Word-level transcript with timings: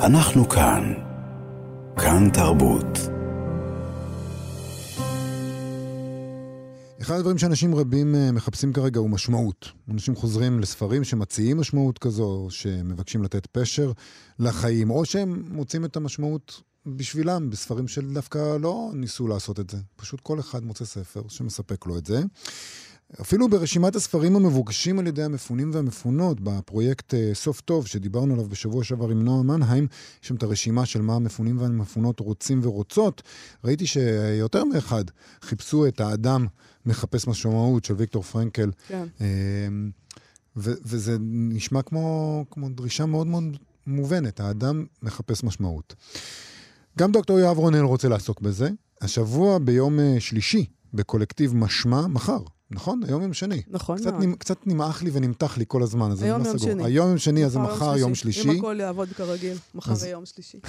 אנחנו 0.00 0.48
כאן. 0.48 0.94
כאן 1.96 2.30
תרבות. 2.30 2.98
אחד 7.00 7.14
הדברים 7.14 7.38
שאנשים 7.38 7.74
רבים 7.74 8.14
אה, 8.14 8.32
מחפשים 8.32 8.72
כרגע 8.72 9.00
הוא 9.00 9.10
משמעות. 9.10 9.68
אנשים 9.90 10.16
חוזרים 10.16 10.60
לספרים 10.60 11.04
שמציעים 11.04 11.60
משמעות 11.60 11.98
כזו, 11.98 12.46
שמבקשים 12.50 13.22
לתת 13.22 13.46
פשר 13.46 13.92
לחיים, 14.38 14.90
או 14.90 15.04
שהם 15.04 15.42
מוצאים 15.48 15.84
את 15.84 15.96
המשמעות 15.96 16.62
בשבילם 16.86 17.50
בספרים 17.50 17.88
שדווקא 17.88 18.56
לא 18.60 18.90
ניסו 18.94 19.28
לעשות 19.28 19.60
את 19.60 19.70
זה. 19.70 19.78
פשוט 19.96 20.20
כל 20.20 20.40
אחד 20.40 20.64
מוצא 20.64 20.84
ספר 20.84 21.22
שמספק 21.28 21.86
לו 21.86 21.98
את 21.98 22.06
זה. 22.06 22.22
אפילו 23.20 23.48
ברשימת 23.48 23.96
הספרים 23.96 24.36
המבוקשים 24.36 24.98
על 24.98 25.06
ידי 25.06 25.22
המפונים 25.22 25.70
והמפונות, 25.74 26.40
בפרויקט 26.40 27.14
אה, 27.14 27.30
סוף 27.34 27.60
טוב, 27.60 27.86
שדיברנו 27.86 28.34
עליו 28.34 28.48
בשבוע 28.48 28.84
שעבר 28.84 29.08
עם 29.08 29.22
נועה 29.22 29.42
מנהיים, 29.42 29.86
יש 30.22 30.28
שם 30.28 30.34
את 30.34 30.42
הרשימה 30.42 30.86
של 30.86 31.02
מה 31.02 31.14
המפונים 31.14 31.58
והמפונות 31.58 32.20
רוצים 32.20 32.60
ורוצות. 32.62 33.22
ראיתי 33.64 33.86
שיותר 33.86 34.64
מאחד 34.64 35.04
חיפשו 35.42 35.86
את 35.86 36.00
האדם 36.00 36.46
מחפש 36.86 37.26
משמעות 37.26 37.84
של 37.84 37.94
ויקטור 37.94 38.22
פרנקל. 38.22 38.70
כן. 38.88 39.06
אמ, 39.20 39.90
ו- 40.56 40.74
וזה 40.84 41.16
נשמע 41.30 41.82
כמו, 41.82 42.44
כמו 42.50 42.68
דרישה 42.68 43.06
מאוד 43.06 43.26
מאוד 43.26 43.56
מובנת, 43.86 44.40
האדם 44.40 44.84
מחפש 45.02 45.44
משמעות. 45.44 45.94
גם 46.98 47.12
דוקטור 47.12 47.38
יואב 47.38 47.58
רונן 47.58 47.80
רוצה 47.80 48.08
לעסוק 48.08 48.40
בזה. 48.40 48.68
השבוע 49.00 49.58
ביום 49.58 50.00
אה, 50.00 50.16
שלישי, 50.18 50.66
בקולקטיב 50.94 51.54
משמע, 51.54 52.06
מחר, 52.06 52.38
נכון? 52.70 53.00
היום 53.06 53.22
יום 53.22 53.32
שני. 53.32 53.62
נכון 53.68 53.98
קצת, 53.98 54.12
מאוד. 54.12 54.22
נמ, 54.24 54.34
קצת 54.34 54.66
נמעך 54.66 55.02
לי 55.02 55.10
ונמתח 55.12 55.58
לי 55.58 55.64
כל 55.68 55.82
הזמן, 55.82 56.10
אז 56.10 56.22
אני 56.22 56.30
לא 56.30 56.34
יום 56.34 56.44
סגור. 56.44 56.58
שני. 56.58 56.84
היום 56.84 57.08
יום 57.08 57.18
שני, 57.18 57.44
אז 57.44 57.52
זה 57.52 57.58
מחר 57.58 57.96
יום 57.96 58.08
אם 58.08 58.14
שלישי. 58.14 58.58
הכל 58.58 58.76
יעבוד 58.80 59.08
כרגיל, 59.08 59.56
מחר 59.74 59.92
אז- 59.92 60.04
יום 60.04 60.26
שלישי. 60.26 60.58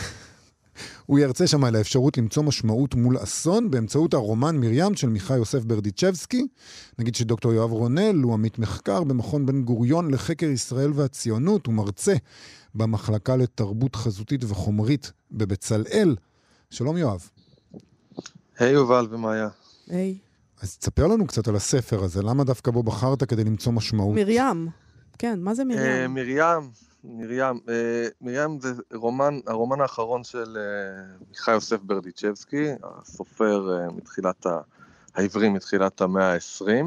הוא 1.06 1.20
ירצה 1.20 1.48
שם 1.48 1.64
על 1.64 1.76
האפשרות 1.76 2.18
למצוא 2.18 2.44
משמעות 2.44 2.96
מול 2.96 3.18
אסון 3.24 3.72
באמצעות 3.72 4.14
הרומן 4.14 4.58
מרים 4.58 4.96
של 4.96 5.10
מיכה 5.10 5.36
יוסף 5.36 5.64
ברדיצ'בסקי. 5.64 6.48
נגיד 7.00 7.16
שדוקטור 7.16 7.54
יואב 7.54 7.72
רונל 7.72 8.16
הוא 8.24 8.34
עמית 8.34 8.60
מחקר 8.60 9.04
במכון 9.04 9.46
בן 9.46 9.62
גוריון 9.64 10.12
לחקר 10.14 10.46
ישראל 10.46 10.92
והציונות, 10.96 11.66
הוא 11.66 11.74
מרצה 11.74 12.14
במחלקה 12.76 13.36
לתרבות 13.36 13.96
חזותית 13.96 14.44
וחומרית 14.44 15.12
בבצלאל. 15.32 16.16
שלום 16.70 16.98
יואב. 16.98 17.30
היי 18.60 18.72
יובל 18.74 19.08
ומאיה. 19.12 19.48
היי. 19.90 20.18
אז 20.62 20.78
תספר 20.78 21.08
לנו 21.08 21.28
קצת 21.28 21.48
על 21.48 21.56
הספר 21.56 22.04
הזה, 22.04 22.22
למה 22.24 22.44
דווקא 22.44 22.72
בו 22.72 22.84
בחרת 22.84 23.24
כדי 23.24 23.44
למצוא 23.44 23.72
משמעות? 23.72 24.16
מרים. 24.16 24.70
כן, 25.18 25.40
מה 25.40 25.54
זה 25.54 25.62
אה, 25.62 25.68
מרים? 25.68 26.14
מרים, 26.14 26.72
מרים, 27.04 27.60
אה, 27.70 28.08
מרים 28.22 28.60
זה 28.60 28.74
רומן, 28.94 29.40
הרומן 29.48 29.82
האחרון 29.82 30.24
של 30.24 30.58
אה, 30.58 31.16
מיכה 31.30 31.52
יוסף 31.52 31.80
ברדיצ'בסקי, 31.82 32.70
הסופר 32.84 33.88
מתחילת 33.96 34.46
ה... 34.46 34.60
העברי 35.16 35.50
מתחילת 35.50 36.02
המאה 36.02 36.34
ה-20, 36.34 36.86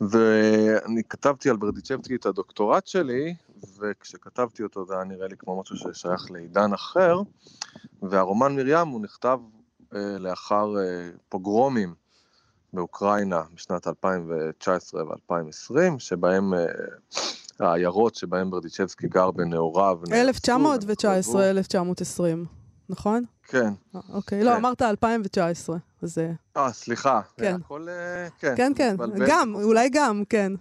ואני 0.00 1.02
כתבתי 1.08 1.50
על 1.50 1.56
ברדיצ'בסקי 1.56 2.14
את 2.14 2.26
הדוקטורט 2.26 2.86
שלי, 2.86 3.34
וכשכתבתי 3.78 4.62
אותו 4.62 4.86
זה 4.86 4.94
היה 4.94 5.04
נראה 5.04 5.28
לי 5.28 5.36
כמו 5.36 5.60
משהו 5.60 5.76
ששייך 5.76 6.30
לעידן 6.30 6.72
אחר, 6.72 7.20
והרומן 8.02 8.56
מרים 8.56 8.88
הוא 8.88 9.00
נכתב 9.00 9.38
לאחר 9.92 10.74
פוגרומים 11.28 11.99
באוקראינה 12.72 13.42
בשנת 13.54 13.86
2019 13.86 15.02
ו-2020, 15.04 15.98
שבהם 15.98 16.54
אה, 16.54 16.66
העיירות 17.60 18.14
שבהם 18.14 18.50
ברדיצ'בסקי 18.50 19.08
גר 19.08 19.30
בנעוריו 19.30 19.98
נהרסו, 20.08 21.38
1919-1920, 22.18 22.22
נכון? 22.88 23.24
כן. 23.42 23.72
אה, 23.96 24.00
אוקיי. 24.12 24.44
לא, 24.44 24.50
כן. 24.50 24.56
אמרת 24.56 24.82
2019, 24.82 25.76
אז... 26.02 26.18
אה, 26.18 26.30
אה, 26.56 26.72
סליחה. 26.72 27.20
כן. 27.36 27.56
הכל, 27.64 27.86
אה, 27.88 28.28
כן. 28.38 28.54
כן, 28.56 28.72
כן. 28.76 28.96
גם, 29.26 29.54
אולי 29.54 29.88
גם, 29.92 30.22
כן. 30.28 30.52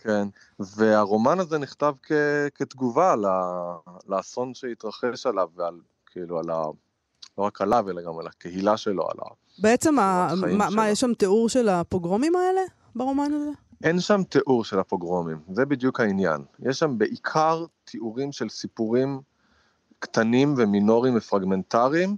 כן, 0.00 0.28
והרומן 0.60 1.40
הזה 1.40 1.58
נכתב 1.58 1.94
כ, 2.02 2.12
כתגובה 2.54 3.14
לאסון 4.08 4.54
שהתרחש 4.54 5.26
עליו, 5.26 5.48
ועל, 5.56 5.80
כאילו, 6.06 6.38
על 6.38 6.50
ה... 6.50 6.64
לא 7.38 7.44
רק 7.44 7.60
עליו, 7.60 7.90
אלא 7.90 8.02
גם 8.02 8.18
על 8.18 8.26
הקהילה 8.26 8.76
שלו, 8.76 9.02
על 9.02 9.16
ה... 9.20 9.24
בעצם, 9.58 9.98
ה- 9.98 10.28
מה, 10.36 10.56
מה, 10.56 10.70
שלו. 10.70 10.82
יש 10.82 11.00
שם 11.00 11.14
תיאור 11.14 11.48
של 11.48 11.68
הפוגרומים 11.68 12.36
האלה 12.36 12.60
ברומן 12.94 13.32
הזה? 13.32 13.50
אין 13.84 14.00
שם 14.00 14.22
תיאור 14.28 14.64
של 14.64 14.78
הפוגרומים, 14.78 15.38
זה 15.52 15.64
בדיוק 15.66 16.00
העניין. 16.00 16.44
יש 16.62 16.78
שם 16.78 16.98
בעיקר 16.98 17.64
תיאורים 17.84 18.32
של 18.32 18.48
סיפורים 18.48 19.20
קטנים 19.98 20.54
ומינוריים 20.56 21.16
ופרגמנטריים 21.16 22.16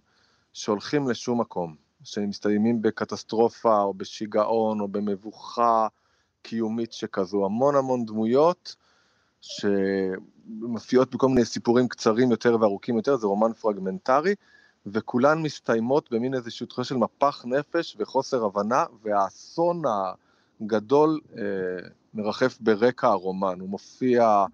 שהולכים 0.52 1.08
לשום 1.08 1.40
מקום, 1.40 1.74
שמסתיימים 2.04 2.82
בקטסטרופה 2.82 3.80
או 3.80 3.94
בשיגעון 3.94 4.80
או 4.80 4.88
במבוכה 4.88 5.86
קיומית 6.42 6.92
שכזו. 6.92 7.44
המון 7.44 7.76
המון 7.76 8.04
דמויות 8.04 8.76
שמופיעות 9.40 11.14
בכל 11.14 11.28
מיני 11.28 11.44
סיפורים 11.44 11.88
קצרים 11.88 12.30
יותר 12.30 12.56
וארוכים 12.60 12.96
יותר, 12.96 13.16
זה 13.16 13.26
רומן 13.26 13.52
פרגמנטרי, 13.52 14.34
וכולן 14.86 15.42
מסתיימות 15.42 16.12
במין 16.12 16.34
איזושהי 16.34 16.66
תחושה 16.66 16.88
של 16.88 16.96
מפח 16.96 17.44
נפש 17.44 17.96
וחוסר 17.98 18.44
הבנה, 18.44 18.84
והאסון 19.02 19.82
הגדול 20.60 21.20
אה, 21.38 21.42
מרחף 22.14 22.58
ברקע 22.60 23.08
הרומן. 23.08 23.60
הוא 23.60 23.68
מופיע 23.68 24.44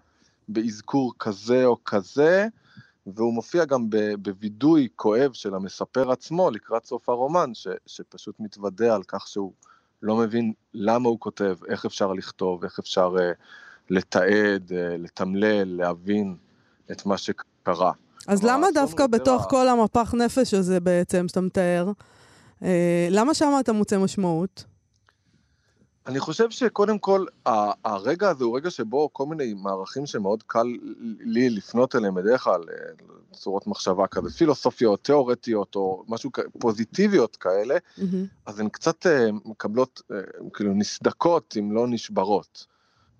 באזכור 0.47 1.13
כזה 1.19 1.65
או 1.65 1.77
כזה, 1.85 2.47
והוא 3.07 3.33
מופיע 3.33 3.65
גם 3.65 3.89
בווידוי 4.19 4.87
כואב 4.95 5.33
של 5.33 5.55
המספר 5.55 6.11
עצמו 6.11 6.51
לקראת 6.51 6.85
סוף 6.85 7.09
הרומן, 7.09 7.53
ש, 7.53 7.67
שפשוט 7.85 8.39
מתוודה 8.39 8.95
על 8.95 9.03
כך 9.03 9.27
שהוא 9.27 9.53
לא 10.01 10.15
מבין 10.15 10.53
למה 10.73 11.09
הוא 11.09 11.19
כותב, 11.19 11.57
איך 11.67 11.85
אפשר 11.85 12.13
לכתוב, 12.13 12.63
איך 12.63 12.79
אפשר 12.79 13.15
אה, 13.19 13.31
לתעד, 13.89 14.71
אה, 14.73 14.97
לתמלל, 14.97 15.77
להבין 15.77 16.35
את 16.91 17.05
מה 17.05 17.17
שקרה. 17.17 17.91
אז 18.27 18.43
למה 18.43 18.65
הוא 18.67 18.73
דווקא 18.73 19.07
בתוך 19.07 19.45
כל 19.49 19.67
המפח 19.67 20.13
נפש 20.13 20.53
הזה 20.53 20.79
בעצם, 20.79 21.27
שאתה 21.27 21.41
מתאר, 21.41 21.91
אה, 22.63 23.07
למה 23.11 23.33
שם 23.33 23.51
אתה 23.59 23.73
מוצא 23.73 23.97
משמעות? 23.97 24.63
אני 26.07 26.19
חושב 26.19 26.49
שקודם 26.49 26.99
כל, 26.99 27.25
הרגע 27.85 28.29
הזה 28.29 28.43
הוא 28.43 28.57
רגע 28.57 28.69
שבו 28.69 29.09
כל 29.13 29.25
מיני 29.25 29.53
מערכים 29.53 30.05
שמאוד 30.05 30.43
קל 30.47 30.67
לי 31.19 31.49
לפנות 31.49 31.95
אליהם 31.95 32.15
בדרך 32.15 32.41
כלל, 32.41 32.61
אה, 32.69 32.75
צורות 33.33 33.67
מחשבה 33.67 34.07
כזה, 34.07 34.29
פילוסופיות, 34.29 35.03
תיאורטיות, 35.03 35.75
או 35.75 36.03
משהו 36.07 36.31
פוזיטיביות 36.59 37.35
כאלה, 37.35 37.75
מהמם. 37.97 38.25
אז 38.45 38.59
הן 38.59 38.69
קצת 38.69 39.07
אה, 39.07 39.29
מקבלות, 39.45 40.01
כאילו 40.53 40.73
נסדקות 40.73 41.55
אם 41.59 41.71
לא 41.71 41.87
נשברות. 41.87 42.70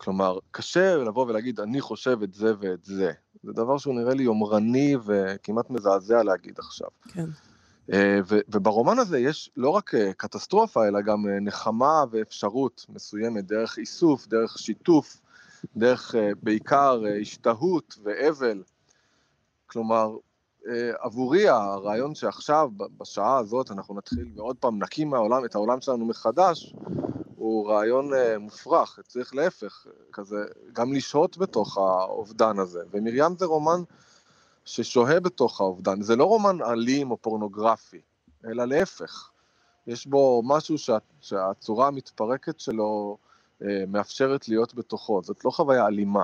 כלומר, 0.02 0.38
קשה 0.52 0.96
לבוא 0.96 1.26
ולהגיד, 1.28 1.60
אני 1.60 1.82
חושב 1.82 2.24
את 2.24 2.34
זה 2.34 2.54
ואת 2.60 2.86
זה. 2.86 3.12
זה 3.44 3.54
דבר 3.54 3.78
שהוא 3.78 3.96
נראה 3.96 4.14
לי 4.14 4.24
יומרני 4.24 4.96
וכמעט 5.06 5.70
מזעזע 5.70 6.24
להגיד 6.24 6.60
עכשיו. 6.60 6.88
כן. 7.08 7.26
אה, 7.94 8.20
ו- 8.28 8.40
וברומן 8.50 9.00
הזה 9.00 9.20
יש 9.20 9.50
לא 9.58 9.70
רק 9.70 9.96
אה, 9.96 10.14
קטסטרופה, 10.14 10.88
אלא 10.88 11.02
גם 11.02 11.28
אה, 11.30 11.40
נחמה 11.40 12.04
ואפשרות 12.12 12.86
מסוימת, 12.90 13.46
דרך 13.46 13.78
איסוף, 13.78 14.28
דרך 14.28 14.58
שיתוף, 14.60 15.22
דרך 15.78 16.16
בעיקר 16.44 17.02
השתהות 17.22 17.96
ואבל. 18.04 18.64
כלומר, 19.68 20.16
עבורי 21.00 21.50
הרעיון 21.50 22.16
שעכשיו, 22.16 22.70
בשעה 22.98 23.38
הזאת, 23.38 23.72
אנחנו 23.72 23.96
נתחיל 23.96 24.32
ועוד 24.36 24.56
פעם 24.56 24.84
נקים 24.84 25.10
מהעולם, 25.10 25.46
את 25.46 25.56
העולם 25.56 25.82
שלנו 25.82 26.06
מחדש, 26.06 26.74
הוא 27.41 27.69
רעיון 27.69 28.13
אה, 28.13 28.40
מופרך, 28.40 29.00
צריך 29.07 29.35
להפך, 29.35 29.85
כזה, 30.13 30.38
גם 30.74 30.94
לשהות 30.94 31.38
בתוך 31.38 31.78
האובדן 31.78 32.59
הזה. 32.59 32.79
ומרים 32.91 33.38
זה 33.38 33.46
רומן 33.46 33.81
ששוהה 34.66 35.19
בתוך 35.19 35.61
האובדן. 35.61 36.02
זה 36.02 36.16
לא 36.16 36.23
רומן 36.23 36.58
אלים 36.61 37.11
או 37.11 37.17
פורנוגרפי, 37.17 38.02
אלא 38.46 38.66
להפך. 38.66 39.29
יש 39.88 40.08
בו 40.08 40.41
משהו 40.46 40.78
שה, 40.78 40.97
שהצורה 41.22 41.88
המתפרקת 41.88 42.59
שלו 42.59 43.17
אה, 43.61 43.84
מאפשרת 43.87 44.49
להיות 44.49 44.76
בתוכו. 44.76 45.22
זאת 45.23 45.46
לא 45.46 45.52
חוויה 45.52 45.87
אלימה. 45.87 46.23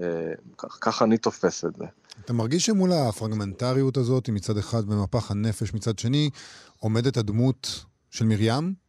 אה, 0.00 0.32
כך, 0.58 0.78
ככה 0.80 1.04
אני 1.04 1.18
תופס 1.18 1.64
את 1.64 1.76
זה. 1.76 1.84
אתה 2.24 2.32
מרגיש 2.32 2.66
שמול 2.66 2.92
הפרגמנטריות 2.92 3.96
הזאת, 3.96 4.28
מצד 4.28 4.56
אחד 4.56 4.84
במפח 4.84 5.30
הנפש, 5.30 5.74
מצד 5.74 5.98
שני, 5.98 6.30
עומדת 6.78 7.16
הדמות 7.16 7.84
של 8.10 8.24
מרים? 8.24 8.82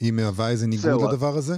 היא 0.00 0.12
מהווה 0.12 0.50
איזה 0.50 0.66
ניגוד 0.66 1.12
לדבר 1.12 1.36
הזה? 1.36 1.56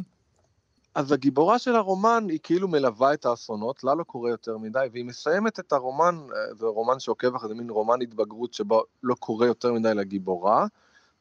אז 0.95 1.13
הגיבורה 1.13 1.59
של 1.59 1.77
הרומן 1.77 2.27
היא 2.29 2.39
כאילו 2.43 2.69
מלווה 2.69 3.15
את 3.15 3.27
האסונות, 3.27 3.85
לה 3.85 3.95
לא 3.95 4.05
קורה 4.05 4.31
יותר 4.31 4.59
מדי, 4.59 4.87
והיא 4.93 5.05
מסיימת 5.05 5.61
את 5.61 5.73
הרומן, 5.73 6.15
אה, 6.35 6.55
זה 6.55 6.67
רומן 6.67 7.01
שעוקב 7.01 7.35
אחרי 7.35 7.49
זה 7.49 7.55
מין 7.55 7.71
רומן 7.71 8.03
התבגרות 8.03 8.55
שבו 8.55 8.85
לא 9.03 9.15
קורה 9.15 9.47
יותר 9.47 9.73
מדי 9.73 9.95
לגיבורה, 9.95 10.67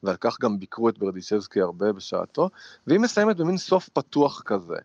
ועל 0.04 0.16
כך 0.16 0.38
גם 0.42 0.60
ביקרו 0.60 0.90
את 0.90 0.98
ברדישבסקי 0.98 1.62
הרבה 1.62 1.94
בשעתו, 1.94 2.50
והיא 2.88 3.00
מסיימת 3.00 3.38
במין 3.38 3.58
סוף 3.58 3.90
פתוח 3.90 4.42
כזה. 4.46 4.76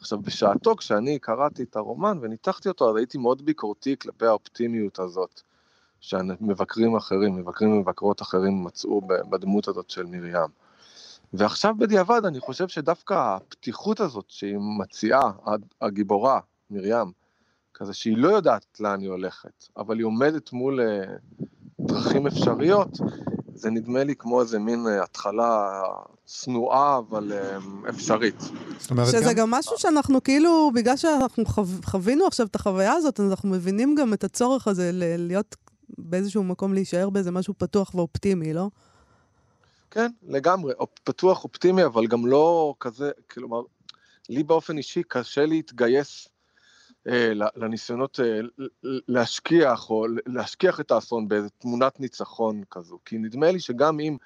עכשיו, 0.00 0.18
בשעתו, 0.22 0.76
כשאני 0.76 1.18
קראתי 1.18 1.62
את 1.62 1.76
הרומן 1.76 2.18
וניתחתי 2.20 2.68
אותו, 2.68 2.90
אז 2.90 2.96
הייתי 2.96 3.18
מאוד 3.18 3.44
ביקורתי 3.44 3.96
כלפי 3.98 4.26
האופטימיות 4.26 4.98
הזאת, 4.98 5.40
שמבקרים 6.00 6.96
אחרים, 6.96 7.36
מבקרים 7.36 7.72
ומבקרות 7.72 8.22
אחרים 8.22 8.64
מצאו 8.64 9.00
בדמות 9.30 9.68
הזאת 9.68 9.90
של 9.90 10.06
מרים. 10.06 10.61
ועכשיו 11.32 11.74
בדיעבד 11.78 12.24
אני 12.24 12.40
חושב 12.40 12.68
שדווקא 12.68 13.36
הפתיחות 13.36 14.00
הזאת 14.00 14.24
שהיא 14.28 14.56
מציעה, 14.78 15.32
הגיבורה, 15.80 16.40
מרים, 16.70 17.12
כזה 17.74 17.94
שהיא 17.94 18.16
לא 18.16 18.28
יודעת 18.28 18.66
לאן 18.80 19.00
היא 19.00 19.08
הולכת, 19.08 19.68
אבל 19.76 19.98
היא 19.98 20.04
עומדת 20.06 20.52
מול 20.52 20.80
uh, 20.80 21.42
דרכים 21.80 22.26
אפשריות, 22.26 22.98
זה 23.54 23.70
נדמה 23.70 24.04
לי 24.04 24.14
כמו 24.16 24.40
איזה 24.40 24.58
מין 24.58 24.86
uh, 24.86 25.02
התחלה 25.02 25.82
צנועה 26.24 26.98
אבל 26.98 27.32
uh, 27.32 27.88
אפשרית. 27.88 28.42
שזה 28.80 29.24
גם... 29.28 29.34
גם 29.36 29.50
משהו 29.50 29.78
שאנחנו 29.78 30.22
כאילו, 30.22 30.70
בגלל 30.74 30.96
שאנחנו 30.96 31.44
חו... 31.44 31.64
חווינו 31.84 32.26
עכשיו 32.26 32.46
את 32.46 32.54
החוויה 32.54 32.92
הזאת, 32.92 33.20
אנחנו 33.20 33.48
מבינים 33.48 33.94
גם 33.94 34.12
את 34.12 34.24
הצורך 34.24 34.68
הזה 34.68 34.90
ל- 34.92 35.26
להיות 35.26 35.56
באיזשהו 35.98 36.44
מקום 36.44 36.74
להישאר 36.74 37.10
באיזה 37.10 37.30
משהו 37.30 37.54
פתוח 37.58 37.94
ואופטימי, 37.94 38.52
לא? 38.52 38.68
כן, 39.94 40.10
לגמרי, 40.22 40.72
פתוח, 41.04 41.44
אופטימי, 41.44 41.84
אבל 41.84 42.06
גם 42.06 42.26
לא 42.26 42.74
כזה, 42.80 43.10
כלומר, 43.30 43.62
לי 44.28 44.42
באופן 44.42 44.76
אישי 44.76 45.02
קשה 45.08 45.46
להתגייס 45.46 46.28
אה, 47.08 47.32
לניסיונות 47.56 48.20
אה, 48.20 48.40
להשכיח, 49.08 49.90
או 49.90 50.06
להשכיח 50.26 50.80
את 50.80 50.90
האסון 50.90 51.28
באיזה 51.28 51.48
תמונת 51.50 52.00
ניצחון 52.00 52.62
כזו, 52.70 52.98
כי 53.04 53.18
נדמה 53.18 53.50
לי 53.50 53.60
שגם 53.60 54.00
אם 54.00 54.16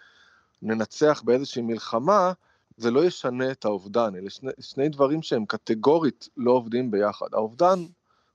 ננצח 0.63 1.23
באיזושהי 1.25 1.63
מלחמה, 1.63 2.33
זה 2.77 2.91
לא 2.91 3.05
ישנה 3.05 3.51
את 3.51 3.65
האובדן, 3.65 4.15
אלה 4.15 4.31
שני, 4.31 4.51
שני 4.61 4.89
דברים 4.89 5.23
שהם 5.23 5.47
קטגורית 5.47 6.29
לא 6.37 6.51
עובדים 6.51 6.91
ביחד. 6.91 7.27
האובדן 7.33 7.87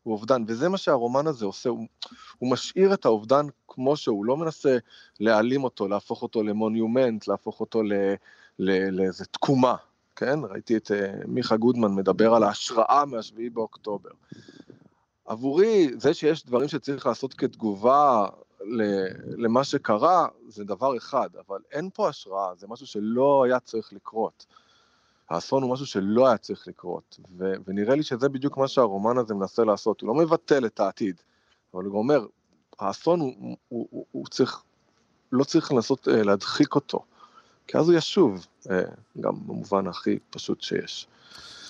הוא 0.03 0.13
אובדן, 0.13 0.43
וזה 0.47 0.69
מה 0.69 0.77
שהרומן 0.77 1.27
הזה 1.27 1.45
עושה, 1.45 1.69
הוא, 1.69 1.87
הוא 2.39 2.51
משאיר 2.51 2.93
את 2.93 3.05
האובדן 3.05 3.45
כמו 3.67 3.97
שהוא, 3.97 4.25
לא 4.25 4.37
מנסה 4.37 4.77
להעלים 5.19 5.63
אותו, 5.63 5.87
להפוך 5.87 6.21
אותו 6.21 6.43
למוניומנט, 6.43 7.27
להפוך 7.27 7.59
אותו 7.59 7.81
לאיזה 8.59 9.25
תקומה, 9.25 9.75
כן? 10.15 10.39
ראיתי 10.49 10.77
את 10.77 10.91
uh, 10.91 11.27
מיכה 11.27 11.57
גודמן 11.57 11.95
מדבר 11.95 12.33
על 12.33 12.43
ההשראה 12.43 13.05
מהשביעי 13.05 13.49
באוקטובר. 13.49 14.09
עבורי, 15.25 15.89
זה 15.97 16.13
שיש 16.13 16.45
דברים 16.45 16.67
שצריך 16.67 17.05
לעשות 17.05 17.33
כתגובה 17.33 18.27
למה 19.37 19.63
שקרה, 19.63 20.27
זה 20.47 20.63
דבר 20.63 20.97
אחד, 20.97 21.29
אבל 21.47 21.59
אין 21.71 21.89
פה 21.93 22.09
השראה, 22.09 22.55
זה 22.55 22.67
משהו 22.67 22.87
שלא 22.87 23.43
היה 23.45 23.59
צריך 23.59 23.93
לקרות. 23.93 24.45
האסון 25.31 25.63
הוא 25.63 25.73
משהו 25.73 25.85
שלא 25.85 26.27
היה 26.27 26.37
צריך 26.37 26.67
לקרות, 26.67 27.19
ו- 27.37 27.53
ונראה 27.67 27.95
לי 27.95 28.03
שזה 28.03 28.29
בדיוק 28.29 28.57
מה 28.57 28.67
שהרומן 28.67 29.17
הזה 29.17 29.33
מנסה 29.33 29.63
לעשות, 29.63 30.01
הוא 30.01 30.07
לא 30.07 30.13
מבטל 30.13 30.65
את 30.65 30.79
העתיד, 30.79 31.15
אבל 31.73 31.83
הוא 31.83 31.97
אומר, 31.97 32.25
האסון 32.79 33.19
הוא, 33.19 33.33
הוא, 33.67 33.87
הוא, 33.89 34.05
הוא 34.11 34.27
צריך, 34.27 34.63
לא 35.31 35.43
צריך 35.43 35.71
לנסות 35.71 36.07
uh, 36.07 36.11
להדחיק 36.11 36.75
אותו, 36.75 37.03
כי 37.67 37.77
אז 37.77 37.89
הוא 37.89 37.97
ישוב, 37.97 38.45
uh, 38.63 38.69
גם 39.21 39.47
במובן 39.47 39.87
הכי 39.87 40.19
פשוט 40.29 40.61
שיש. 40.61 41.07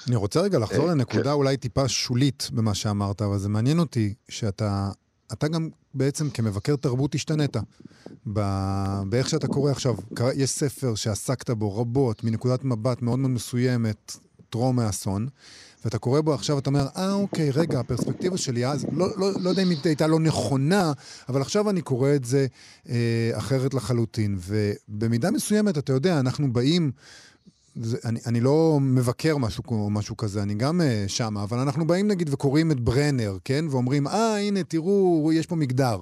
אני 0.07 0.15
רוצה 0.15 0.41
רגע 0.41 0.59
לחזור 0.59 0.87
uh, 0.87 0.91
לנקודה 0.91 1.23
כן. 1.23 1.31
אולי 1.31 1.57
טיפה 1.57 1.87
שולית 1.87 2.49
במה 2.53 2.75
שאמרת, 2.75 3.21
אבל 3.21 3.37
זה 3.37 3.49
מעניין 3.49 3.79
אותי 3.79 4.13
שאתה 4.29 4.89
אתה 5.33 5.47
גם 5.47 5.69
בעצם 5.93 6.29
כמבקר 6.29 6.75
תרבות 6.75 7.15
השתנית. 7.15 7.57
באיך 8.25 9.29
שאתה 9.29 9.47
קורא 9.47 9.71
עכשיו, 9.71 9.95
יש 10.35 10.49
ספר 10.49 10.95
שעסקת 10.95 11.49
בו 11.49 11.77
רבות, 11.77 12.23
מנקודת 12.23 12.63
מבט 12.63 13.01
מאוד 13.01 13.19
מאוד 13.19 13.31
מסוימת, 13.31 14.17
טרום 14.49 14.79
האסון, 14.79 15.27
ואתה 15.85 15.97
קורא 15.97 16.21
בו 16.21 16.33
עכשיו, 16.33 16.59
אתה 16.59 16.69
אומר, 16.69 16.87
אה, 16.97 17.13
אוקיי, 17.13 17.51
רגע, 17.51 17.79
הפרספקטיבה 17.79 18.37
שלי 18.37 18.65
אז, 18.65 18.85
לא, 18.91 19.07
לא, 19.17 19.31
לא 19.39 19.49
יודע 19.49 19.63
אם 19.63 19.69
היא 19.69 19.77
הייתה 19.83 20.07
לא 20.07 20.19
נכונה, 20.19 20.91
אבל 21.29 21.41
עכשיו 21.41 21.69
אני 21.69 21.81
קורא 21.81 22.15
את 22.15 22.25
זה 22.25 22.47
אה, 22.89 23.31
אחרת 23.33 23.73
לחלוטין. 23.73 24.37
ובמידה 24.39 25.31
מסוימת, 25.31 25.77
אתה 25.77 25.93
יודע, 25.93 26.19
אנחנו 26.19 26.53
באים... 26.53 26.91
זה, 27.75 27.97
אני, 28.05 28.19
אני 28.25 28.41
לא 28.41 28.77
מבקר 28.81 29.37
משהו, 29.37 29.89
משהו 29.89 30.17
כזה, 30.17 30.43
אני 30.43 30.53
גם 30.53 30.81
uh, 30.81 30.83
שם, 31.09 31.37
אבל 31.37 31.59
אנחנו 31.59 31.87
באים 31.87 32.07
נגיד 32.07 32.33
וקוראים 32.33 32.71
את 32.71 32.79
ברנר, 32.79 33.37
כן? 33.45 33.65
ואומרים, 33.69 34.07
אה, 34.07 34.37
הנה, 34.39 34.63
תראו, 34.63 35.29
יש 35.33 35.45
פה 35.45 35.55
מגדר. 35.55 35.97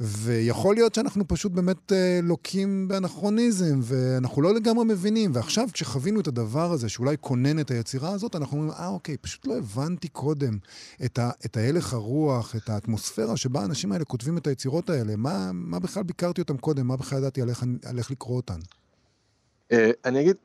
ויכול 0.00 0.74
להיות 0.74 0.94
שאנחנו 0.94 1.28
פשוט 1.28 1.52
באמת 1.52 1.92
uh, 1.92 1.94
לוקים 2.22 2.88
באנכרוניזם, 2.88 3.80
ואנחנו 3.82 4.42
לא 4.42 4.54
לגמרי 4.54 4.84
מבינים. 4.84 5.30
ועכשיו, 5.34 5.68
כשחווינו 5.72 6.20
את 6.20 6.26
הדבר 6.26 6.72
הזה, 6.72 6.88
שאולי 6.88 7.16
כונן 7.20 7.60
את 7.60 7.70
היצירה 7.70 8.12
הזאת, 8.12 8.36
אנחנו 8.36 8.56
אומרים, 8.56 8.72
אה, 8.78 8.88
אוקיי, 8.88 9.16
פשוט 9.16 9.46
לא 9.46 9.56
הבנתי 9.56 10.08
קודם 10.08 10.58
את, 11.04 11.18
ה, 11.18 11.30
את 11.46 11.56
ההלך 11.56 11.92
הרוח, 11.92 12.56
את 12.56 12.68
האטמוספירה 12.68 13.36
שבה 13.36 13.60
האנשים 13.60 13.92
האלה 13.92 14.04
כותבים 14.04 14.38
את 14.38 14.46
היצירות 14.46 14.90
האלה. 14.90 15.16
מה, 15.16 15.50
מה 15.52 15.78
בכלל 15.78 16.02
ביקרתי 16.02 16.40
אותם 16.40 16.56
קודם? 16.56 16.86
מה 16.86 16.96
בכלל 16.96 17.18
ידעתי 17.18 17.42
על 17.42 17.48
איך, 17.48 17.64
על 17.84 17.98
איך 17.98 18.10
לקרוא 18.10 18.36
אותן? 18.36 18.58
Uh, 19.72 19.76
אני 20.04 20.20
אגיד, 20.20 20.36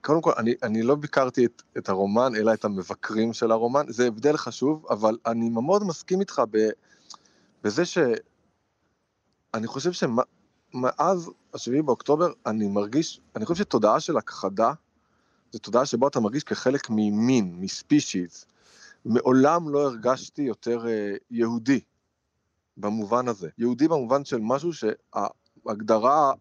קודם 0.00 0.20
כל, 0.20 0.32
אני, 0.36 0.54
אני 0.62 0.82
לא 0.82 0.94
ביקרתי 0.94 1.44
את, 1.44 1.62
את 1.78 1.88
הרומן, 1.88 2.32
אלא 2.36 2.54
את 2.54 2.64
המבקרים 2.64 3.32
של 3.32 3.50
הרומן, 3.50 3.84
זה 3.88 4.06
הבדל 4.06 4.36
חשוב, 4.36 4.86
אבל 4.90 5.16
אני 5.26 5.50
מאוד 5.50 5.84
מסכים 5.84 6.20
איתך 6.20 6.42
ב, 6.50 6.68
בזה 7.64 7.84
ש... 7.84 7.98
אני 9.58 9.66
חושב 9.66 9.90
שמאז 9.92 11.30
השביעי 11.54 11.82
באוקטובר, 11.82 12.32
אני 12.46 12.68
מרגיש, 12.68 13.20
אני 13.36 13.46
חושב 13.46 13.64
שתודעה 13.64 14.00
של 14.00 14.16
הכחדה, 14.16 14.72
זו 15.52 15.58
תודעה 15.58 15.86
שבו 15.86 16.08
אתה 16.08 16.20
מרגיש 16.20 16.44
כחלק 16.44 16.90
ממין, 16.90 17.56
מספישיז. 17.60 18.44
מעולם 19.04 19.68
לא 19.68 19.86
הרגשתי 19.86 20.42
יותר 20.42 20.84
uh, 20.84 21.18
יהודי 21.30 21.80
במובן 22.76 23.28
הזה. 23.28 23.48
יהודי 23.58 23.88
במובן 23.88 24.24
של 24.24 24.38
משהו 24.40 24.70
שההגדרה 24.72 26.32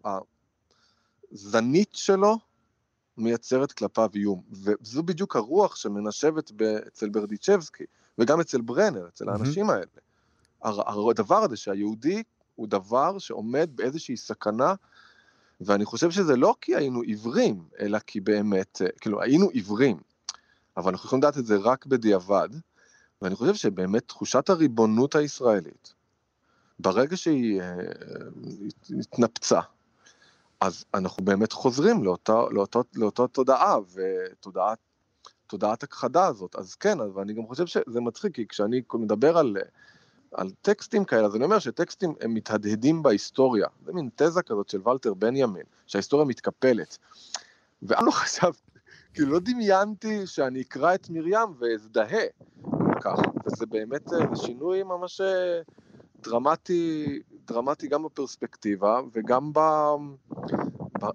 הזנית 1.31 1.89
שלו 1.93 2.37
מייצרת 3.17 3.71
כלפיו 3.71 4.09
איום. 4.15 4.41
וזו 4.51 5.03
בדיוק 5.03 5.35
הרוח 5.35 5.75
שמנשבת 5.75 6.51
אצל 6.87 7.09
ברדיצ'בסקי, 7.09 7.83
וגם 8.17 8.39
אצל 8.39 8.61
ברנר, 8.61 9.07
אצל 9.07 9.29
האנשים 9.29 9.69
האלה. 9.69 9.85
הדבר 11.09 11.43
הזה 11.43 11.55
שהיהודי 11.55 12.23
הוא 12.57 12.67
דבר 12.67 13.19
שעומד 13.19 13.69
באיזושהי 13.75 14.17
סכנה, 14.17 14.73
ואני 15.61 15.85
חושב 15.85 16.11
שזה 16.11 16.35
לא 16.35 16.55
כי 16.61 16.75
היינו 16.75 17.01
עיוורים, 17.01 17.63
אלא 17.79 17.99
כי 17.99 18.19
באמת, 18.19 18.81
כאילו 19.01 19.21
היינו 19.21 19.49
עיוורים, 19.49 19.97
אבל 20.77 20.91
אנחנו 20.91 21.07
יכולים 21.07 21.23
לדעת 21.23 21.37
את 21.37 21.45
זה 21.45 21.57
רק 21.57 21.85
בדיעבד, 21.85 22.49
ואני 23.21 23.35
חושב 23.35 23.55
שבאמת 23.55 24.07
תחושת 24.07 24.49
הריבונות 24.49 25.15
הישראלית, 25.15 25.93
ברגע 26.79 27.17
שהיא 27.17 27.61
אה, 27.61 27.75
התנפצה, 28.99 29.61
אז 30.59 30.85
אנחנו 30.93 31.25
באמת 31.25 31.51
חוזרים 31.51 32.03
לאותה 32.93 33.27
תודעה, 33.31 33.77
ותודעת 33.93 34.77
תודעת 35.47 35.83
הכחדה 35.83 36.25
הזאת. 36.25 36.55
אז 36.55 36.75
כן, 36.75 36.99
ואני 36.99 37.33
גם 37.33 37.47
חושב 37.47 37.65
שזה 37.65 38.01
מצחיק, 38.01 38.35
כי 38.35 38.47
כשאני 38.47 38.81
מדבר 38.93 39.37
על, 39.37 39.57
על 40.31 40.49
טקסטים 40.61 41.05
כאלה, 41.05 41.25
אז 41.25 41.35
אני 41.35 41.43
אומר 41.43 41.59
שטקסטים 41.59 42.13
הם 42.21 42.33
מתהדהדים 42.33 43.03
בהיסטוריה. 43.03 43.67
זה 43.85 43.93
מין 43.93 44.09
תזה 44.15 44.41
כזאת 44.41 44.69
של 44.69 44.89
ולטר 44.89 45.13
בנימין, 45.13 45.63
שההיסטוריה 45.85 46.25
מתקפלת. 46.25 46.97
ואני 47.81 48.05
לא 48.05 48.11
חשבתי, 48.11 48.71
כאילו 49.13 49.31
לא 49.31 49.39
דמיינתי 49.39 50.27
שאני 50.27 50.61
אקרא 50.61 50.95
את 50.95 51.09
מרים 51.09 51.49
ואזדהה 51.59 52.27
כך, 53.01 53.19
וזה 53.45 53.65
באמת 53.65 54.13
אה, 54.13 54.35
שינוי 54.35 54.83
ממש 54.83 55.21
אה, 55.21 55.61
דרמטי, 56.23 57.19
דרמטי 57.45 57.87
גם 57.87 58.03
בפרספקטיבה 58.03 58.99
וגם 59.13 59.53
ב, 59.53 59.59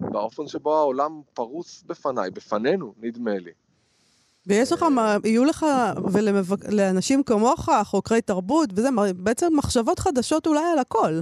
באופן 0.00 0.46
שבו 0.48 0.76
העולם 0.76 1.20
פרוס 1.34 1.82
בפניי, 1.82 2.30
בפנינו, 2.30 2.94
נדמה 2.98 3.38
לי. 3.38 3.52
ויש 4.46 4.72
לך, 4.72 4.84
יהיו 5.24 5.44
לך, 5.44 5.66
ולאנשים 6.12 7.22
כמוך, 7.22 7.68
חוקרי 7.84 8.20
תרבות, 8.20 8.70
וזה 8.74 8.88
בעצם 9.16 9.52
מחשבות 9.56 9.98
חדשות 9.98 10.46
אולי 10.46 10.64
על 10.72 10.78
הכל. 10.78 11.20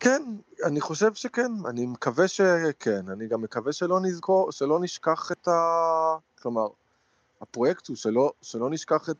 כן, 0.00 0.22
אני 0.64 0.80
חושב 0.80 1.14
שכן, 1.14 1.52
אני 1.68 1.86
מקווה 1.86 2.28
שכן, 2.28 3.08
אני 3.08 3.26
גם 3.26 3.42
מקווה 3.42 3.72
שלא 3.72 4.00
נזכור, 4.00 4.52
שלא 4.52 4.80
נשכח 4.80 5.32
את 5.32 5.48
ה... 5.48 5.60
כלומר, 6.42 6.66
הפרויקט 7.40 7.88
הוא 7.88 7.96
שלא, 7.96 8.32
שלא 8.42 8.70
נשכח 8.70 9.10
את 9.10 9.16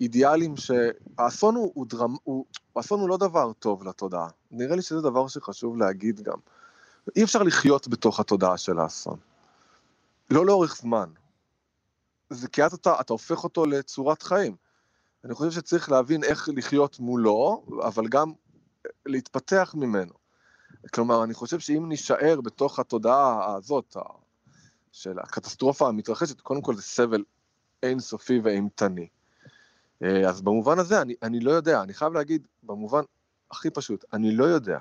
אידיאלים 0.00 0.54
שהאסון 0.56 1.54
הוא, 1.54 1.72
הוא, 1.74 1.86
דרמ... 1.86 2.16
הוא, 2.24 2.44
האסון 2.76 3.00
הוא 3.00 3.08
לא 3.08 3.16
דבר 3.16 3.52
טוב 3.52 3.84
לתודעה. 3.84 4.28
נראה 4.50 4.76
לי 4.76 4.82
שזה 4.82 5.00
דבר 5.00 5.28
שחשוב 5.28 5.76
להגיד 5.76 6.20
גם. 6.20 6.38
אי 7.16 7.24
אפשר 7.24 7.42
לחיות 7.42 7.88
בתוך 7.88 8.20
התודעה 8.20 8.56
של 8.56 8.78
האסון. 8.78 9.16
לא 10.30 10.46
לאורך 10.46 10.76
זמן. 10.76 11.10
זה 12.30 12.48
כי 12.48 12.64
אז 12.64 12.74
אתה, 12.74 13.00
אתה 13.00 13.12
הופך 13.12 13.44
אותו 13.44 13.66
לצורת 13.66 14.22
חיים. 14.22 14.56
אני 15.24 15.34
חושב 15.34 15.50
שצריך 15.50 15.90
להבין 15.90 16.24
איך 16.24 16.48
לחיות 16.56 16.98
מולו, 17.00 17.66
אבל 17.82 18.08
גם 18.08 18.32
להתפתח 19.06 19.74
ממנו. 19.78 20.12
כלומר, 20.94 21.24
אני 21.24 21.34
חושב 21.34 21.58
שאם 21.58 21.88
נישאר 21.88 22.40
בתוך 22.40 22.78
התודעה 22.78 23.54
הזאת, 23.54 23.96
של 24.92 25.18
הקטסטרופה 25.18 25.88
המתרחשת, 25.88 26.40
קודם 26.40 26.62
כל 26.62 26.74
זה 26.74 26.82
סבל 26.82 27.24
אינסופי 27.82 28.40
ואימתני. 28.44 29.08
אה, 30.02 30.28
אז 30.28 30.42
במובן 30.42 30.78
הזה, 30.78 31.02
אני, 31.02 31.14
אני 31.22 31.40
לא 31.40 31.50
יודע, 31.50 31.82
אני 31.82 31.94
חייב 31.94 32.12
להגיד, 32.12 32.46
במובן 32.62 33.02
הכי 33.50 33.70
פשוט, 33.70 34.04
אני 34.12 34.36
לא 34.36 34.44
יודע. 34.44 34.78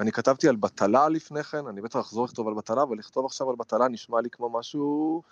אני 0.00 0.12
כתבתי 0.12 0.48
על 0.48 0.56
בטלה 0.56 1.08
לפני 1.08 1.42
כן, 1.42 1.66
אני 1.66 1.80
בטח 1.80 2.00
אחזור 2.00 2.24
לכתוב 2.24 2.48
על 2.48 2.54
בטלה, 2.54 2.82
אבל 2.82 2.98
לכתוב 2.98 3.24
עכשיו 3.24 3.50
על 3.50 3.56
בטלה 3.58 3.88
נשמע 3.88 4.20
לי 4.20 4.30
כמו 4.30 4.58
משהו 4.58 5.22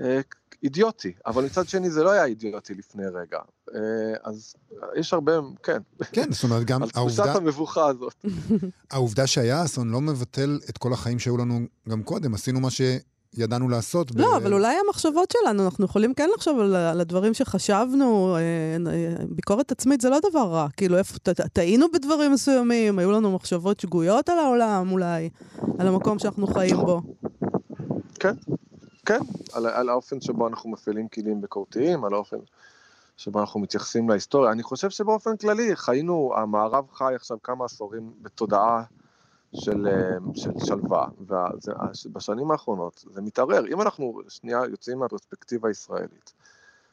אה, 0.00 0.20
אידיוטי, 0.62 1.12
אבל 1.26 1.44
מצד 1.44 1.68
שני 1.68 1.90
זה 1.90 2.02
לא 2.02 2.10
היה 2.10 2.24
אידיוטי 2.24 2.74
לפני 2.74 3.06
רגע. 3.06 3.38
אה, 3.74 3.80
אז 4.22 4.54
יש 4.96 5.12
הרבה, 5.12 5.32
כן. 5.62 5.78
כן, 6.12 6.32
זאת 6.32 6.44
אומרת, 6.44 6.64
גם 6.64 6.82
על 6.82 6.90
תחושת 6.90 7.18
העובדה, 7.18 7.38
המבוכה 7.38 7.86
הזאת. 7.86 8.24
העובדה 8.90 9.26
שהיה 9.26 9.64
אסון 9.64 9.90
לא 9.90 10.00
מבטל 10.00 10.58
את 10.70 10.78
כל 10.78 10.92
החיים 10.92 11.18
שהיו 11.18 11.36
לנו 11.36 11.60
גם 11.88 12.02
קודם. 12.02 12.34
עשינו 12.34 12.60
מה 12.60 12.70
שידענו 13.36 13.68
לעשות. 13.68 14.12
ב- 14.12 14.20
לא, 14.20 14.36
אבל 14.36 14.52
אולי 14.52 14.76
המחשבות 14.86 15.30
שלנו, 15.32 15.64
אנחנו 15.64 15.84
יכולים 15.84 16.14
כן 16.14 16.28
לחשוב 16.36 16.60
על, 16.60 16.76
על 16.76 17.00
הדברים 17.00 17.34
שחשבנו. 17.34 18.36
אה, 18.36 18.40
אה, 18.92 19.14
ביקורת 19.28 19.72
עצמית 19.72 20.00
זה 20.00 20.10
לא 20.10 20.18
דבר 20.30 20.48
רע. 20.48 20.66
כאילו, 20.76 20.98
איפה, 20.98 21.18
טעינו 21.52 21.86
בדברים 21.92 22.32
מסוימים, 22.32 22.98
היו 22.98 23.10
לנו 23.10 23.32
מחשבות 23.32 23.80
שגויות 23.80 24.28
על 24.28 24.38
העולם 24.38 24.92
אולי, 24.92 25.30
על 25.78 25.86
המקום 25.86 26.18
שאנחנו 26.18 26.46
חיים 26.46 26.76
בו. 26.76 27.02
כן, 28.14 28.34
כן, 29.06 29.20
על, 29.52 29.66
על 29.66 29.88
האופן 29.88 30.20
שבו 30.20 30.48
אנחנו 30.48 30.70
מפעילים 30.70 31.08
כלים 31.08 31.40
ביקורתיים, 31.40 32.04
על 32.04 32.14
האופן 32.14 32.36
שבו 33.16 33.40
אנחנו 33.40 33.60
מתייחסים 33.60 34.08
להיסטוריה. 34.08 34.52
אני 34.52 34.62
חושב 34.62 34.90
שבאופן 34.90 35.36
כללי 35.36 35.76
חיינו, 35.76 36.32
המערב 36.36 36.84
חי 36.92 37.12
עכשיו 37.14 37.38
כמה 37.42 37.64
עשורים 37.64 38.10
בתודעה 38.22 38.82
של, 39.54 39.86
אה, 39.86 40.32
של 40.34 40.50
שלווה, 40.64 41.06
ובשנים 42.06 42.50
האחרונות 42.50 43.04
זה 43.10 43.20
מתערער. 43.20 43.66
אם 43.66 43.80
אנחנו 43.80 44.20
שנייה 44.28 44.60
יוצאים 44.70 44.98
מהפרספקטיבה 44.98 45.68
הישראלית, 45.68 46.32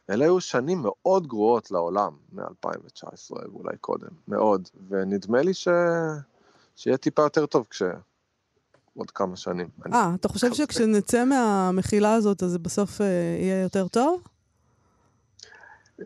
אלה 0.09 0.25
היו 0.25 0.41
שנים 0.41 0.81
מאוד 0.81 1.27
גרועות 1.27 1.71
לעולם, 1.71 2.11
מ-2019 2.33 3.31
ואולי 3.31 3.77
קודם, 3.81 4.09
מאוד, 4.27 4.69
ונדמה 4.89 5.41
לי 5.41 5.53
ש... 5.53 5.67
שיהיה 6.75 6.97
טיפה 6.97 7.21
יותר 7.21 7.45
טוב 7.45 7.67
כש... 7.69 7.83
עוד 8.97 9.11
כמה 9.11 9.35
שנים. 9.35 9.69
אה, 9.93 10.11
אתה 10.15 10.27
חושב 10.27 10.53
שכשנצא 10.53 11.25
מהמחילה 11.25 12.13
הזאת, 12.13 12.43
אז 12.43 12.51
זה 12.51 12.59
בסוף 12.59 13.01
אה, 13.01 13.05
יהיה 13.39 13.61
יותר 13.61 13.87
טוב? 13.87 14.21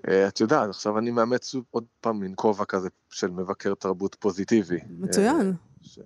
אה, 0.08 0.28
את 0.28 0.40
יודעת, 0.40 0.70
עכשיו 0.70 0.98
אני 0.98 1.12
מאמץ 1.12 1.56
עוד 1.72 1.84
פעם 2.02 2.20
מין 2.20 2.34
כובע 2.36 2.66
כזה 2.66 2.90
של 3.10 3.32
מבקר 3.32 3.74
תרבות 3.74 4.16
פוזיטיבי. 4.16 4.80
מצוין. 4.90 5.48
אה, 5.48 5.54
ש... 5.82 6.00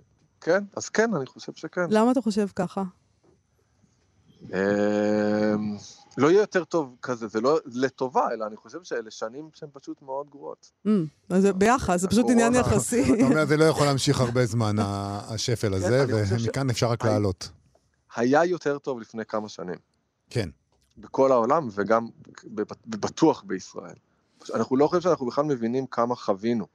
כן, 0.45 0.63
אז 0.75 0.89
כן, 0.89 1.13
אני 1.13 1.25
חושב 1.25 1.51
שכן. 1.55 1.81
למה 1.89 2.11
אתה 2.11 2.21
חושב 2.21 2.47
ככה? 2.55 2.83
אה, 4.53 5.53
לא 6.17 6.27
יהיה 6.31 6.39
יותר 6.39 6.63
טוב 6.63 6.95
כזה, 7.01 7.27
זה 7.27 7.41
לא 7.41 7.59
לטובה, 7.65 8.27
אלא 8.33 8.47
אני 8.47 8.55
חושב 8.55 8.83
שאלה 8.83 9.11
שנים 9.11 9.49
שהן 9.53 9.69
פשוט 9.73 10.01
מאוד 10.01 10.29
גרועות. 10.29 10.71
Mm, 10.87 10.89
אז 11.29 11.41
זה 11.41 11.53
ביחד, 11.53 11.97
זה 11.97 12.07
פשוט 12.07 12.25
עניין. 12.29 12.55
יחסי. 12.55 13.03
אתה 13.13 13.23
אומר, 13.23 13.45
זה 13.45 13.57
לא 13.57 13.63
יכול 13.63 13.85
להמשיך 13.85 14.21
הרבה 14.21 14.45
זמן, 14.45 14.75
השפל 14.79 15.73
הזה, 15.73 16.05
חושב 16.23 16.37
ש- 16.37 16.45
ומכאן 16.45 16.69
אפשר 16.69 16.87
רק 16.91 17.05
לעלות. 17.05 17.49
היה 18.15 18.45
יותר 18.45 18.77
טוב 18.77 18.99
לפני 18.99 19.25
כמה 19.25 19.49
שנים, 19.49 19.77
כן. 20.29 20.49
בכל 20.97 21.31
העולם 21.31 21.67
וגם 21.71 22.07
בטוח 22.87 23.43
בישראל. 23.47 23.95
אנחנו 24.53 24.77
לא 24.77 24.85
חושבים 24.87 25.01
שאנחנו 25.01 25.25
בכלל 25.25 25.45
מבינים 25.45 25.87
כמה 25.87 26.15
חווינו. 26.15 26.67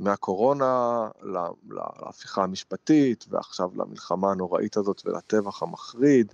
מהקורונה 0.00 1.08
להפיכה 1.70 2.44
המשפטית, 2.44 3.24
ועכשיו 3.28 3.70
למלחמה 3.76 4.30
הנוראית 4.30 4.76
הזאת 4.76 5.02
ולטבח 5.06 5.62
המחריד. 5.62 6.32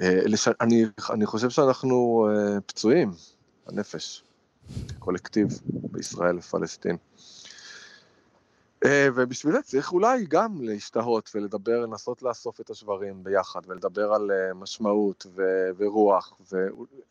אה. 0.00 0.20
אני, 0.60 0.84
אני 1.10 1.26
חושב 1.26 1.50
שאנחנו 1.50 2.28
אה, 2.30 2.60
פצועים 2.60 3.12
בנפש, 3.66 4.24
כקולקטיב 4.88 5.48
בישראל 5.66 6.38
ופלסטין. 6.38 6.96
אה, 8.86 9.08
ובשביל 9.14 9.52
זה 9.52 9.62
צריך 9.62 9.92
אולי 9.92 10.26
גם 10.28 10.62
להשתהות 10.62 11.30
ולדבר, 11.34 11.80
לנסות 11.80 12.22
לאסוף 12.22 12.60
את 12.60 12.70
השברים 12.70 13.24
ביחד, 13.24 13.60
ולדבר 13.66 14.12
על 14.12 14.30
אה, 14.30 14.54
משמעות 14.54 15.26
ו- 15.36 15.70
ורוח, 15.78 16.32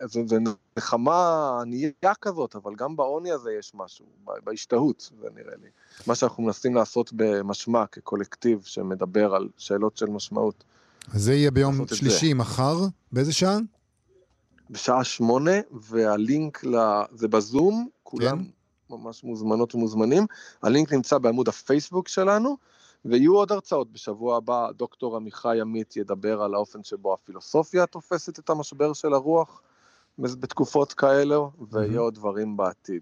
וזו 0.01 0.38
נחמה 0.77 1.50
ענייה 1.62 2.15
כזאת, 2.22 2.55
אבל 2.55 2.75
גם 2.75 2.96
בעוני 2.96 3.32
הזה 3.32 3.51
יש 3.60 3.72
משהו, 3.75 4.05
בהשתהות, 4.44 5.12
זה 5.22 5.27
נראה 5.36 5.55
לי. 5.63 5.70
מה 6.08 6.15
שאנחנו 6.15 6.44
מנסים 6.44 6.75
לעשות 6.75 7.13
במשמע 7.13 7.86
כקולקטיב 7.86 8.62
שמדבר 8.63 9.36
על 9.36 9.50
שאלות 9.58 9.98
של 9.98 10.05
משמעות. 10.05 10.63
אז 11.13 11.22
זה 11.24 11.34
יהיה 11.34 11.51
ביום 11.51 11.88
שלישי, 11.88 12.34
מחר, 12.34 12.77
באיזה 13.12 13.34
שעה? 13.34 13.58
בשעה 14.70 15.03
שמונה, 15.03 15.51
והלינק 15.72 16.63
ל... 16.63 16.75
זה 17.12 17.27
בזום, 17.27 17.88
כולם 18.03 18.44
כן. 18.44 18.50
ממש 18.89 19.24
מוזמנות 19.24 19.75
ומוזמנים. 19.75 20.25
הלינק 20.63 20.94
נמצא 20.94 21.18
בעמוד 21.18 21.48
הפייסבוק 21.48 22.08
שלנו, 22.08 22.58
ויהיו 23.06 23.36
עוד 23.36 23.51
הרצאות 23.51 23.92
בשבוע 23.92 24.38
הבא. 24.38 24.68
דוקטור 24.77 25.15
עמיחי 25.15 25.58
עמית 25.62 25.98
ידבר 25.98 26.42
על 26.42 26.54
האופן 26.54 26.84
שבו 26.84 27.13
הפילוסופיה 27.13 27.86
תופסת 27.86 28.39
את 28.39 28.50
המשבר 28.50 28.94
של 28.94 29.13
הרוח 29.13 29.62
בתקופות 30.20 30.94
כאלו, 30.94 31.51
ויהיו 31.72 32.01
עוד 32.01 32.15
דברים 32.15 32.58
בעתיד. 32.58 33.01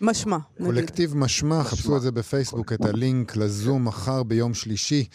משמע, 0.00 0.36
נגיד. 0.60 0.66
קולקטיב 0.66 1.16
משמע, 1.16 1.64
חפשו 1.64 1.96
את 1.96 2.02
זה 2.02 2.12
בפייסבוק, 2.12 2.72
את 2.72 2.84
הלינק 2.84 3.36
לזום 3.36 3.84
מחר 3.84 4.22
ביום 4.22 4.54
שלישי. 4.54 5.08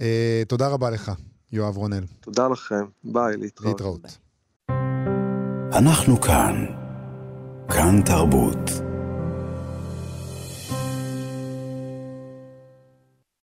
אה, 0.00 0.42
תודה 0.48 0.68
רבה 0.68 0.90
לך, 0.90 1.12
יואב 1.52 1.76
רונל. 1.76 2.04
תודה 2.20 2.48
לכם, 2.48 2.84
ביי, 3.04 3.36
להתראות. 3.36 3.80
להתראות. 3.80 4.18
אנחנו 5.72 6.20
כאן. 6.20 6.66
כאן 7.68 8.02
תרבות. 8.02 8.85